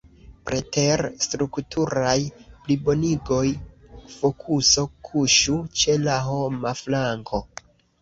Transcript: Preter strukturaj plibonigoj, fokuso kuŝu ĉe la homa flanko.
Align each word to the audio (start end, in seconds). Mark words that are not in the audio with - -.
Preter 0.49 1.03
strukturaj 1.25 2.15
plibonigoj, 2.65 3.45
fokuso 4.17 4.89
kuŝu 5.11 5.63
ĉe 5.83 6.01
la 6.11 6.21
homa 6.33 6.77
flanko. 6.85 7.49